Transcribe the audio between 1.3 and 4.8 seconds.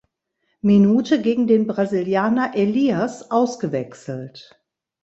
den Brasilianer Elias ausgewechselt.